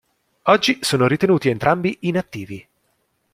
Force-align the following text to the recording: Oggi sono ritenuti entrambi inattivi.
Oggi 0.45 0.79
sono 0.81 1.05
ritenuti 1.05 1.49
entrambi 1.49 1.95
inattivi. 2.01 2.67